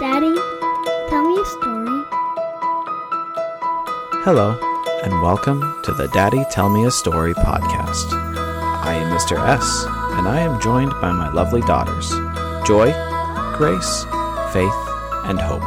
[0.00, 0.34] Daddy,
[1.10, 2.04] tell me a story.
[4.24, 4.58] Hello,
[5.04, 8.10] and welcome to the Daddy Tell Me a Story podcast.
[8.10, 9.38] I am Mr.
[9.46, 9.84] S,
[10.16, 12.08] and I am joined by my lovely daughters,
[12.66, 12.92] Joy,
[13.58, 14.04] Grace,
[14.54, 14.72] Faith,
[15.28, 15.60] and Hope.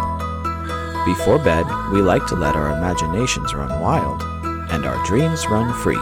[1.06, 4.24] Before bed, we like to let our imaginations run wild
[4.72, 6.02] and our dreams run free.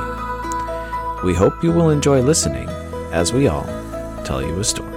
[1.25, 2.70] We hope you will enjoy listening
[3.11, 3.68] as we all
[4.23, 4.90] tell you a story.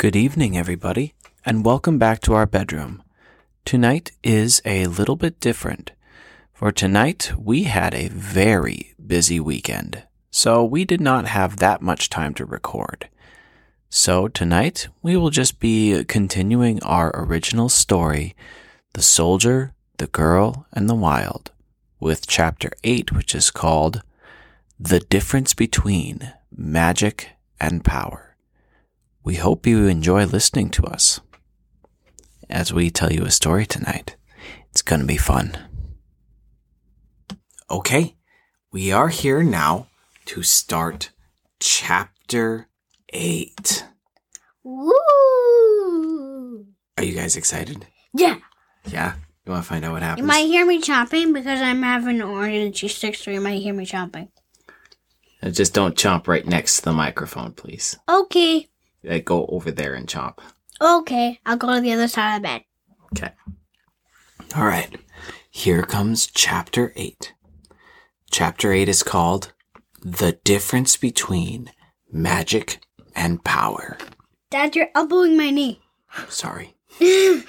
[0.00, 1.12] Good evening, everybody,
[1.44, 3.02] and welcome back to our bedroom.
[3.66, 5.92] Tonight is a little bit different.
[6.54, 12.08] For tonight, we had a very busy weekend, so we did not have that much
[12.08, 13.10] time to record.
[13.90, 18.34] So tonight, we will just be continuing our original story,
[18.94, 21.52] The Soldier, the Girl, and the Wild,
[21.98, 24.00] with chapter 8, which is called
[24.78, 28.29] The Difference Between Magic and Power.
[29.22, 31.20] We hope you enjoy listening to us
[32.48, 34.16] as we tell you a story tonight.
[34.70, 35.58] It's going to be fun.
[37.70, 38.16] Okay,
[38.72, 39.88] we are here now
[40.24, 41.10] to start
[41.60, 42.68] chapter
[43.10, 43.84] 8.
[44.64, 44.90] Woo!
[46.96, 47.86] Are you guys excited?
[48.14, 48.38] Yeah.
[48.86, 49.16] Yeah?
[49.44, 50.22] You want to find out what happens?
[50.22, 53.40] You might hear me chomping because I'm having an orange and cheese sticks, so you
[53.40, 54.30] might hear me chomping.
[55.52, 57.98] Just don't chomp right next to the microphone, please.
[58.08, 58.69] Okay.
[59.02, 60.38] Like, go over there and chomp.
[60.80, 61.40] Okay.
[61.46, 62.64] I'll go to the other side of the bed.
[63.12, 63.32] Okay.
[64.56, 64.96] All right.
[65.50, 67.34] Here comes chapter 8.
[68.30, 69.52] Chapter 8 is called
[70.02, 71.70] The Difference Between
[72.10, 72.80] Magic
[73.14, 73.98] and Power.
[74.50, 75.80] Dad, you're elbowing my knee.
[76.28, 76.74] Sorry.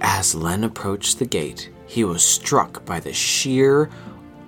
[0.00, 3.90] As Len approached the gate, he was struck by the sheer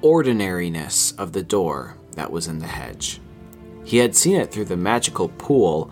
[0.03, 3.21] ordinariness of the door that was in the hedge.
[3.91, 5.91] He had seen it through the magical pool,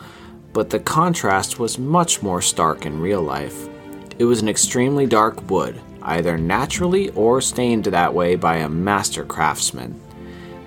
[0.53, 3.69] but the contrast was much more stark in real life.
[4.21, 9.25] It was an extremely dark wood, either naturally or stained that way by a master
[9.25, 10.01] craftsman.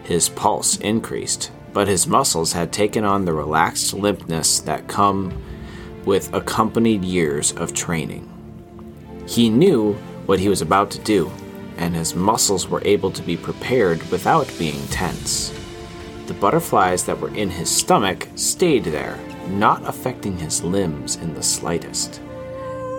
[0.03, 5.41] His pulse increased, but his muscles had taken on the relaxed limpness that come
[6.03, 8.27] with accompanied years of training.
[9.25, 9.93] He knew
[10.25, 11.31] what he was about to do,
[11.77, 15.57] and his muscles were able to be prepared without being tense.
[16.31, 19.19] The butterflies that were in his stomach stayed there,
[19.49, 22.21] not affecting his limbs in the slightest.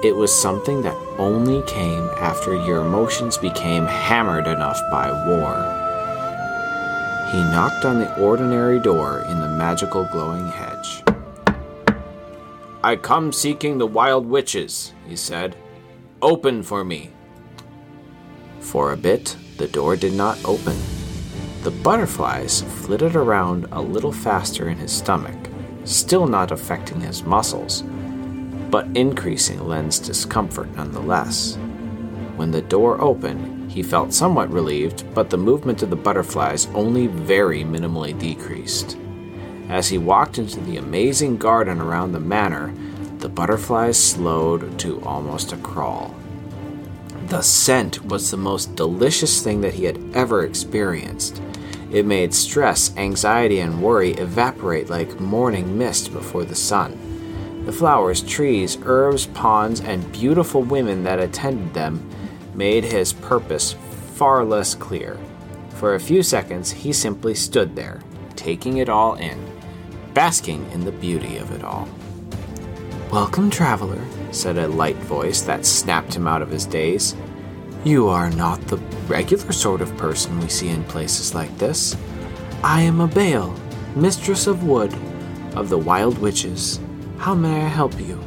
[0.04, 5.54] It was something that only came after your emotions became hammered enough by war.
[7.32, 11.02] He knocked on the ordinary door in the magical glowing hedge.
[12.84, 15.56] I come seeking the wild witches, he said.
[16.20, 17.08] Open for me.
[18.60, 20.76] For a bit, the door did not open.
[21.62, 25.36] The butterflies flitted around a little faster in his stomach,
[25.84, 27.84] still not affecting his muscles,
[28.68, 31.56] but increasing Len's discomfort nonetheless.
[32.34, 37.06] When the door opened, he felt somewhat relieved, but the movement of the butterflies only
[37.06, 38.98] very minimally decreased.
[39.68, 42.74] As he walked into the amazing garden around the manor,
[43.18, 46.12] the butterflies slowed to almost a crawl.
[47.32, 51.40] The scent was the most delicious thing that he had ever experienced.
[51.90, 57.64] It made stress, anxiety, and worry evaporate like morning mist before the sun.
[57.64, 62.06] The flowers, trees, herbs, ponds, and beautiful women that attended them
[62.52, 63.76] made his purpose
[64.14, 65.18] far less clear.
[65.76, 68.02] For a few seconds, he simply stood there,
[68.36, 69.42] taking it all in,
[70.12, 71.88] basking in the beauty of it all.
[73.12, 74.00] Welcome, traveler,
[74.30, 77.14] said a light voice that snapped him out of his daze.
[77.84, 81.94] You are not the regular sort of person we see in places like this.
[82.64, 83.54] I am Abael,
[83.94, 84.94] mistress of wood,
[85.54, 86.80] of the wild witches.
[87.18, 88.18] How may I help you?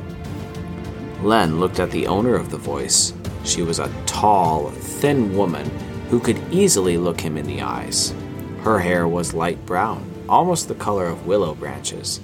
[1.23, 3.11] Len looked at the owner of the voice.
[3.43, 5.67] She was a tall, thin woman
[6.11, 8.13] who could easily look him in the eyes.
[8.61, 12.19] Her hair was light brown, almost the color of willow branches,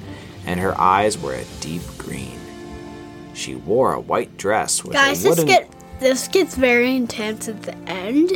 [0.45, 2.40] and her eyes were a deep green.
[3.41, 7.47] She wore a white dress with Guys, a this wooden get this gets very intense
[7.47, 8.33] at the end,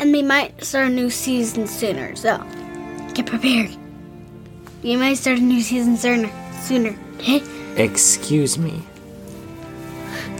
[0.00, 2.16] and they might start a new season sooner.
[2.16, 2.38] So
[3.14, 3.70] get prepared.
[4.82, 6.28] You might start a new season sooner.
[6.60, 6.98] Sooner.
[7.18, 7.40] Okay?
[7.76, 8.82] Excuse me.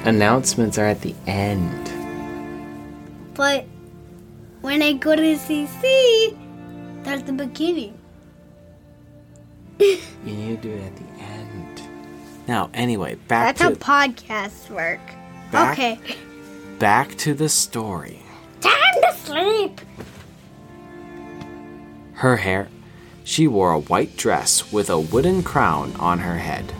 [0.03, 1.93] Announcements are at the end.
[3.35, 3.67] But
[4.63, 6.37] when I go to CC,
[7.05, 7.97] that's the beginning.
[10.25, 11.44] You need to do it at the end.
[12.47, 15.01] Now, anyway, back to That's how podcasts work.
[15.51, 15.99] Back- Okay.
[16.79, 18.23] back to the story.
[18.61, 19.81] Time to sleep.
[22.15, 22.69] Her hair,
[23.25, 26.73] she wore a white dress with a wooden crown on her head,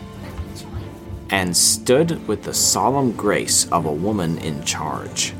[1.29, 5.33] and stood with the solemn grace of a woman in charge.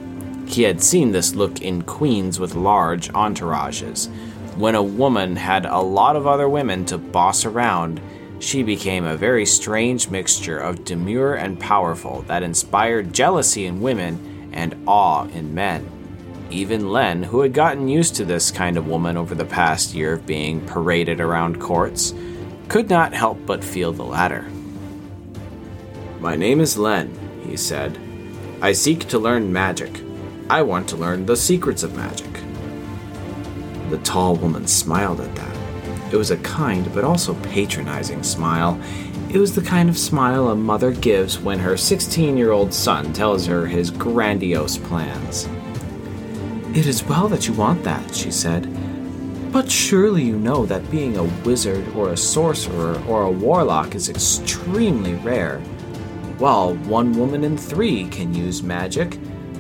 [0.48, 4.10] He had seen this look in queens with large entourages.
[4.58, 8.00] When a woman had a lot of other women to boss around,
[8.40, 14.52] she became a very strange mixture of demure and powerful that inspired jealousy in women
[14.54, 15.90] and awe in men.
[16.50, 20.14] Even Len, who had gotten used to this kind of woman over the past year
[20.14, 22.14] of being paraded around courts,
[22.68, 24.46] could not help but feel the latter.
[26.20, 28.00] My name is Len, he said.
[28.62, 30.02] I seek to learn magic.
[30.50, 32.32] I want to learn the secrets of magic.
[33.90, 35.55] The tall woman smiled at that.
[36.16, 38.80] It was a kind but also patronizing smile.
[39.30, 43.12] It was the kind of smile a mother gives when her 16 year old son
[43.12, 45.50] tells her his grandiose plans.
[46.74, 48.66] It is well that you want that, she said.
[49.52, 54.08] But surely you know that being a wizard or a sorcerer or a warlock is
[54.08, 55.60] extremely rare.
[56.38, 59.20] While one woman in three can use magic,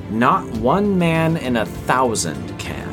[0.10, 2.86] not one man in a thousand can.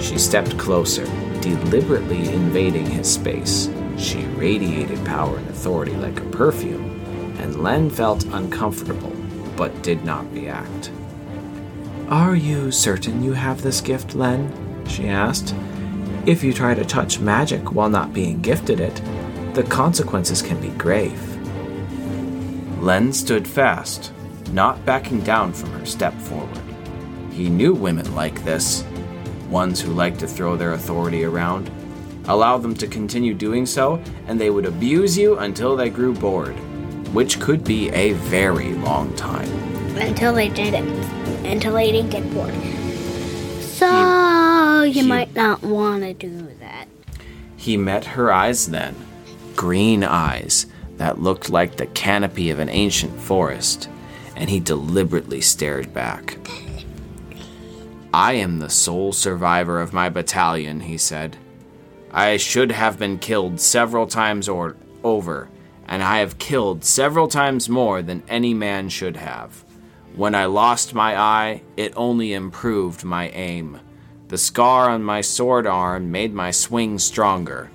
[0.00, 1.04] She stepped closer,
[1.40, 3.68] deliberately invading his space.
[3.98, 7.00] She radiated power and authority like a perfume,
[7.38, 9.12] and Len felt uncomfortable,
[9.56, 10.90] but did not react.
[12.08, 14.52] Are you certain you have this gift, Len?
[14.86, 15.54] she asked.
[16.26, 19.00] If you try to touch magic while not being gifted it,
[19.54, 21.20] the consequences can be grave.
[22.82, 24.12] Len stood fast,
[24.52, 26.60] not backing down from her step forward.
[27.32, 28.84] He knew women like this,
[29.50, 31.70] ones who like to throw their authority around.
[32.28, 36.56] Allow them to continue doing so, and they would abuse you until they grew bored,
[37.14, 39.48] which could be a very long time.
[39.96, 40.88] Until they didn't.
[41.46, 42.54] Until they didn't get bored.
[43.60, 46.88] So you he- might not want to do that.
[47.56, 48.94] He met her eyes then,
[49.54, 50.66] green eyes
[50.96, 53.88] that looked like the canopy of an ancient forest,
[54.34, 56.38] and he deliberately stared back.
[58.16, 61.36] I am the sole survivor of my battalion, he said.
[62.10, 64.74] I should have been killed several times or
[65.04, 65.50] over,
[65.86, 69.66] and I have killed several times more than any man should have.
[70.14, 73.80] When I lost my eye, it only improved my aim.
[74.28, 77.70] The scar on my sword arm made my swing stronger.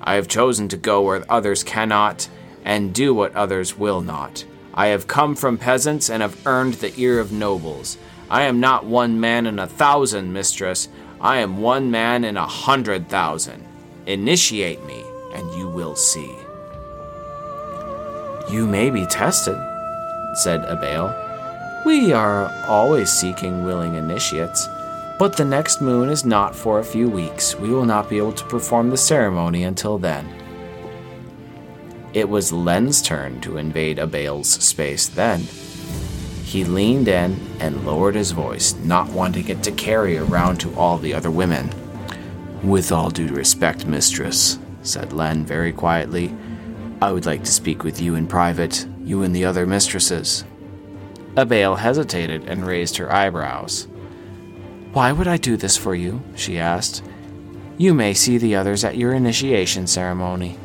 [0.00, 2.28] I have chosen to go where others cannot,
[2.64, 4.44] and do what others will not.
[4.74, 7.98] I have come from peasants and have earned the ear of nobles.
[8.32, 10.88] I am not one man in a thousand, mistress.
[11.20, 13.62] I am one man in a hundred thousand.
[14.06, 16.34] Initiate me, and you will see.
[18.50, 19.58] You may be tested,
[20.36, 21.14] said Abael.
[21.84, 24.66] We are always seeking willing initiates,
[25.18, 27.54] but the next moon is not for a few weeks.
[27.56, 30.26] We will not be able to perform the ceremony until then.
[32.14, 35.46] It was Len's turn to invade Abael's space then.
[36.52, 40.98] He leaned in and lowered his voice, not wanting it to carry around to all
[40.98, 41.70] the other women.
[42.62, 46.36] With all due respect, mistress, said Len very quietly,
[47.00, 50.44] I would like to speak with you in private, you and the other mistresses.
[51.36, 53.88] Abael hesitated and raised her eyebrows.
[54.92, 56.20] Why would I do this for you?
[56.36, 57.02] she asked.
[57.78, 60.58] You may see the others at your initiation ceremony.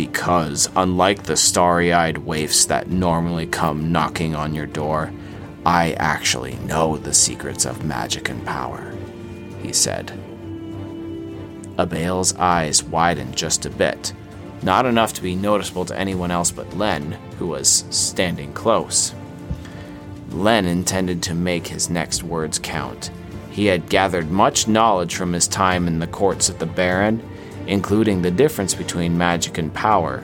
[0.00, 5.12] Because, unlike the starry eyed waifs that normally come knocking on your door,
[5.66, 8.94] I actually know the secrets of magic and power,
[9.62, 10.18] he said.
[11.76, 14.14] Abael's eyes widened just a bit,
[14.62, 19.14] not enough to be noticeable to anyone else but Len, who was standing close.
[20.30, 23.10] Len intended to make his next words count.
[23.50, 27.22] He had gathered much knowledge from his time in the courts of the Baron,
[27.66, 30.20] including the difference between magic and power,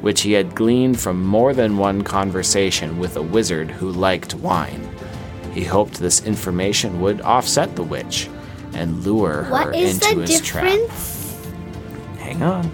[0.00, 4.88] which he had gleaned from more than one conversation with a wizard who liked wine.
[5.54, 8.28] He hoped this information would offset the witch
[8.74, 10.64] and lure her What is into the his trap.
[10.64, 11.46] difference?
[12.18, 12.70] Hang on.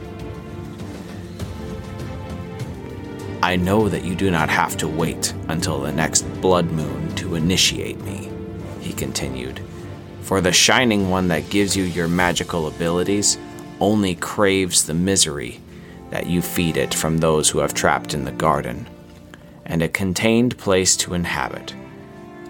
[3.43, 7.35] I know that you do not have to wait until the next blood moon to
[7.37, 8.31] initiate me,
[8.81, 9.61] he continued.
[10.23, 13.38] For the shining one that gives you your magical abilities
[13.81, 15.61] only craves the misery
[16.11, 18.87] that you feed it from those who have trapped in the garden,
[19.67, 21.75] and a contained place to inhabit.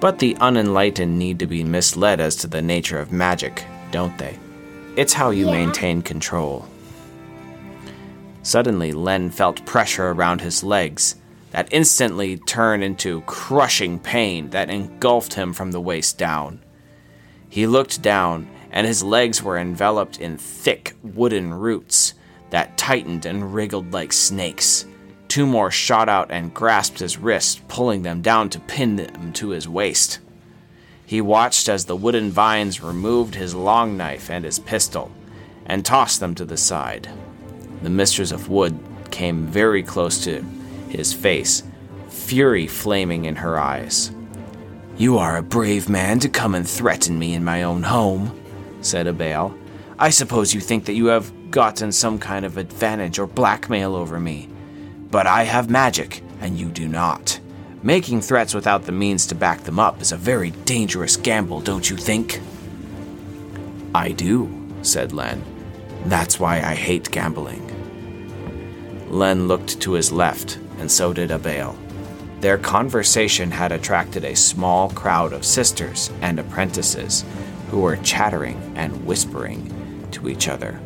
[0.00, 4.38] But the unenlightened need to be misled as to the nature of magic, don't they?
[4.96, 5.52] It's how you Yeah.
[5.52, 6.66] maintain control.
[8.42, 11.16] Suddenly, Len felt pressure around his legs
[11.50, 16.60] that instantly turned into crushing pain that engulfed him from the waist down.
[17.48, 22.14] He looked down, and his legs were enveloped in thick wooden roots
[22.50, 24.86] that tightened and wriggled like snakes.
[25.28, 29.50] Two more shot out and grasped his wrist, pulling them down to pin them to
[29.50, 30.18] his waist.
[31.04, 35.10] He watched as the wooden vines removed his long knife and his pistol
[35.66, 37.08] and tossed them to the side.
[37.82, 38.78] The mistress of wood
[39.10, 40.42] came very close to
[40.88, 41.62] his face,
[42.08, 44.10] fury flaming in her eyes.
[44.96, 48.38] You are a brave man to come and threaten me in my own home,
[48.80, 49.56] said Abael.
[49.98, 54.20] I suppose you think that you have gotten some kind of advantage or blackmail over
[54.20, 54.48] me.
[55.10, 57.40] But I have magic, and you do not.
[57.82, 61.88] Making threats without the means to back them up is a very dangerous gamble, don't
[61.88, 62.40] you think?
[63.94, 65.42] I do, said Len.
[66.04, 67.64] That's why I hate gambling.
[69.08, 71.76] Len looked to his left, and so did Abael.
[72.40, 77.24] Their conversation had attracted a small crowd of sisters and apprentices
[77.70, 80.80] who were chattering and whispering to each other.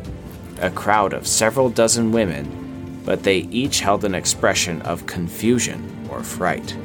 [0.61, 2.63] A crowd of several dozen women
[3.05, 6.75] but they each held an expression of confusion or fright.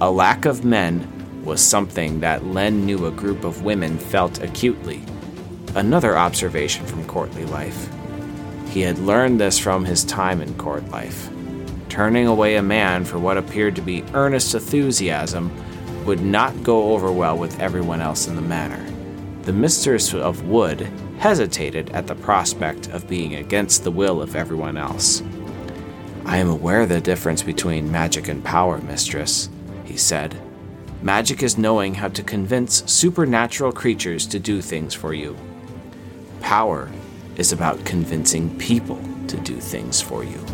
[0.00, 1.12] A lack of men
[1.44, 5.02] was something that Len knew a group of women felt acutely.
[5.74, 7.88] Another observation from courtly life.
[8.68, 11.30] He had learned this from his time in court life.
[11.88, 15.50] Turning away a man for what appeared to be earnest enthusiasm
[16.04, 18.84] would not go over well with everyone else in the manor.
[19.46, 20.80] The mistress of Wood
[21.18, 25.22] hesitated at the prospect of being against the will of everyone else.
[26.24, 29.48] I am aware of the difference between magic and power, mistress,
[29.84, 30.36] he said.
[31.00, 35.36] Magic is knowing how to convince supernatural creatures to do things for you.
[36.40, 36.90] Power
[37.36, 40.44] is about convincing people to do things for you.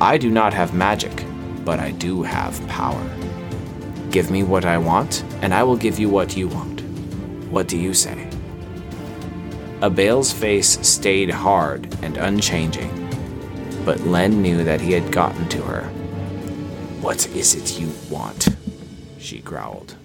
[0.00, 1.24] I do not have magic,
[1.64, 3.08] but I do have power.
[4.10, 6.69] Give me what I want, and I will give you what you want.
[7.50, 8.28] What do you say?
[9.82, 13.00] Abael's face stayed hard and unchanging
[13.84, 15.84] but Len knew that he had gotten to her.
[17.00, 18.48] What is it you want?
[19.18, 19.96] she growled.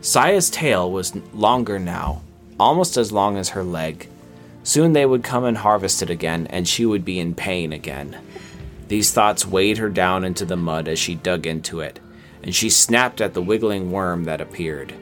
[0.00, 2.22] Saia's tail was longer now,
[2.60, 4.08] almost as long as her leg.
[4.62, 8.16] Soon they would come and harvest it again, and she would be in pain again.
[8.88, 11.98] These thoughts weighed her down into the mud as she dug into it,
[12.42, 14.94] and she snapped at the wiggling worm that appeared.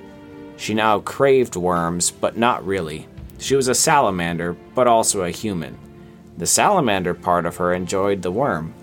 [0.56, 3.08] She now craved worms, but not really.
[3.38, 5.78] She was a salamander, but also a human.
[6.38, 8.74] The salamander part of her enjoyed the worm,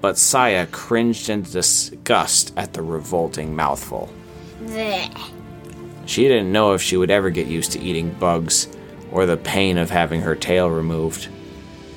[0.00, 4.10] but Saia cringed in disgust at the revolting mouthful.
[4.62, 5.30] Blech.
[6.06, 8.68] She didn't know if she would ever get used to eating bugs
[9.12, 11.28] or the pain of having her tail removed.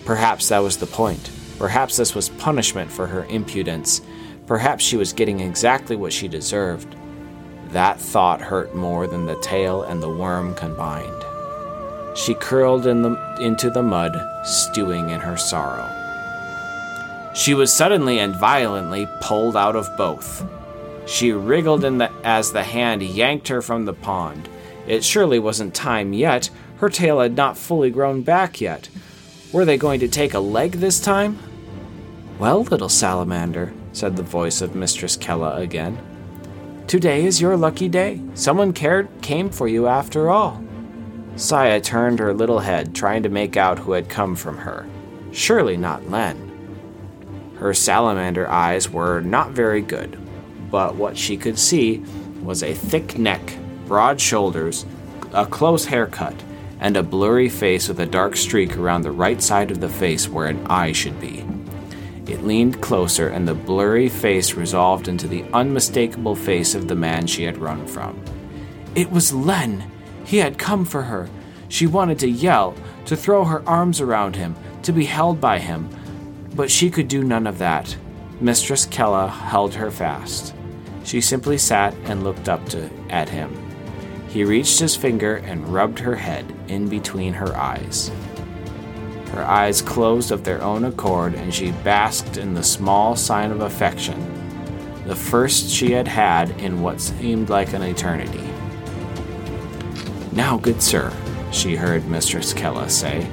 [0.05, 1.31] Perhaps that was the point.
[1.57, 4.01] Perhaps this was punishment for her impudence.
[4.45, 6.95] Perhaps she was getting exactly what she deserved.
[7.73, 11.25] That thought hurt more than the tail and the worm combined.
[12.15, 14.15] She curled in the, into the mud,
[14.45, 15.89] stewing in her sorrow.
[17.33, 20.45] She was suddenly and violently pulled out of both.
[21.07, 24.47] She wriggled the, as the hand yanked her from the pond.
[24.85, 26.51] It surely wasn't time yet.
[26.77, 28.87] Her tail had not fully grown back yet.
[29.51, 31.39] Were they going to take a leg this time?
[32.37, 36.12] Well, little salamander, said the voice of Mistress Kella again.
[36.87, 38.21] Today is your lucky day.
[38.35, 40.61] Someone cared came for you after all.
[41.35, 44.85] Saia turned her little head, trying to make out who had come from her.
[45.31, 46.51] Surely not Len.
[47.55, 50.19] Her salamander eyes were not very good,
[50.69, 52.03] but what she could see
[52.43, 54.85] was a thick neck, broad shoulders,
[55.31, 56.35] a close haircut,
[56.79, 60.27] and a blurry face with a dark streak around the right side of the face
[60.27, 61.42] where an eye should be.
[62.25, 67.27] It leaned closer, and the blurry face resolved into the unmistakable face of the man
[67.27, 68.23] she had run from.
[68.95, 69.91] It was Len!
[70.23, 71.29] He had come for her.
[71.67, 72.75] She wanted to yell,
[73.05, 75.89] to throw her arms around him, to be held by him,
[76.55, 77.95] but she could do none of that.
[78.39, 80.53] Mistress Kella held her fast.
[81.03, 83.51] She simply sat and looked up to, at him.
[84.29, 88.11] He reached his finger and rubbed her head in between her eyes.
[89.33, 93.61] Her eyes closed of their own accord, and she basked in the small sign of
[93.61, 94.19] affection,
[95.07, 98.47] the first she had had in what seemed like an eternity.
[100.31, 101.11] Now, good sir,
[101.51, 103.27] she heard Mistress Kella say,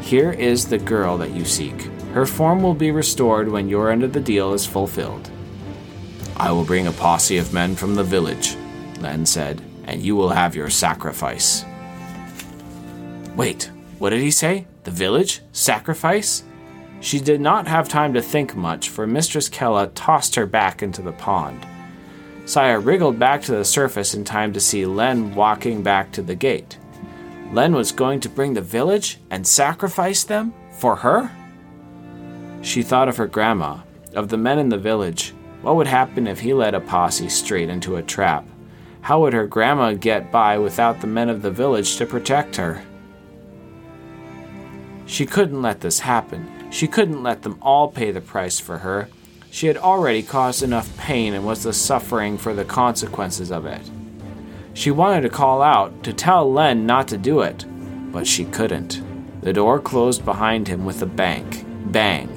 [0.00, 1.82] here is the girl that you seek.
[2.12, 5.28] Her form will be restored when your end of the deal is fulfilled.
[6.36, 8.56] I will bring a posse of men from the village,
[9.00, 11.64] Len said, and you will have your sacrifice.
[13.34, 14.68] Wait, what did he say?
[14.86, 15.40] The village?
[15.50, 16.44] Sacrifice?
[17.00, 21.02] She did not have time to think much, for Mistress Kella tossed her back into
[21.02, 21.66] the pond.
[22.44, 26.36] Saia wriggled back to the surface in time to see Len walking back to the
[26.36, 26.78] gate.
[27.52, 31.32] Len was going to bring the village and sacrifice them for her?
[32.62, 33.78] She thought of her grandma,
[34.14, 35.34] of the men in the village.
[35.62, 38.46] What would happen if he led a posse straight into a trap?
[39.00, 42.84] How would her grandma get by without the men of the village to protect her?
[45.06, 46.52] She couldn't let this happen.
[46.70, 49.08] She couldn't let them all pay the price for her.
[49.50, 53.90] She had already caused enough pain and was the suffering for the consequences of it.
[54.74, 57.64] She wanted to call out, to tell Len not to do it,
[58.12, 59.00] but she couldn't.
[59.42, 62.28] The door closed behind him with a bang, bang,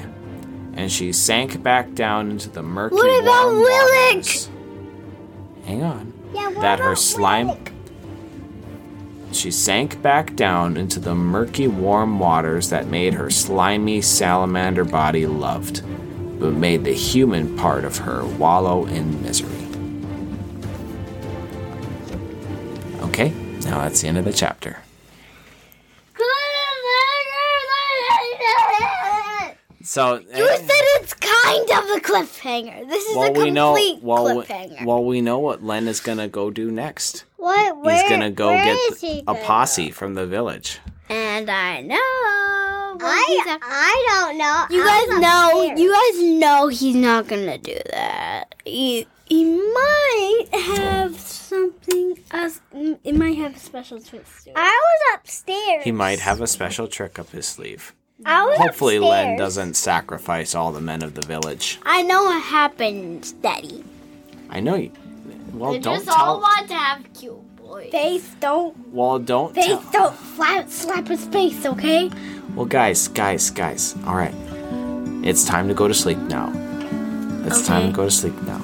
[0.75, 4.49] and she sank back down into the murky What about Willick?
[5.65, 6.13] Hang on.
[6.33, 7.73] Yeah, what that her slime Willick?
[9.31, 15.25] She sank back down into the murky, warm waters that made her slimy salamander body
[15.25, 15.81] loved,
[16.39, 19.49] but made the human part of her wallow in misery.
[23.01, 23.29] Okay,
[23.61, 24.77] now that's the end of the chapter.
[29.89, 32.87] So, You eh, said it's kind of a cliffhanger.
[32.87, 33.71] This is a complete we know.
[34.03, 34.85] Well, we- cliffhanger.
[34.85, 37.23] well, we know what Len is gonna go do next.
[37.37, 37.75] what?
[37.91, 40.77] He's gonna go where get is he a gonna posse from the village.
[41.09, 41.95] And I know.
[42.97, 44.65] what I I don't know.
[44.69, 45.59] You I guys know.
[45.61, 45.79] upstairs.
[45.79, 48.53] You guys know he's not gonna do that.
[48.65, 52.19] He he might have something.
[52.29, 52.61] Else,
[53.03, 54.49] it might have a special twist.
[54.55, 55.83] I was upstairs.
[55.83, 57.95] He might have a special trick up his sleeve.
[58.25, 61.79] I was Hopefully, Len doesn't sacrifice all the men of the village.
[61.83, 63.83] I know what happens, Daddy.
[64.49, 64.91] I know you.
[65.53, 67.91] Well, They don't just all want to have cute boys.
[67.91, 68.75] Face don't.
[68.93, 69.91] Well, don't Face tell.
[69.91, 72.09] don't slap slap his face, okay?
[72.55, 73.95] Well, guys, guys, guys.
[74.05, 74.33] All right,
[75.23, 76.51] it's time to go to sleep now.
[77.45, 78.61] It's time to go to sleep now.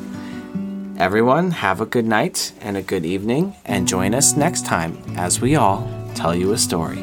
[0.97, 5.39] Everyone, have a good night and a good evening, and join us next time as
[5.41, 6.97] we all tell you a story.